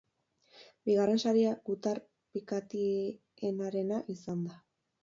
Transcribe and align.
Bigarren 0.89 1.21
saria 1.27 1.51
gutar 1.71 2.01
pikatienarena 2.33 4.03
izan 4.17 4.45
da. 4.51 4.61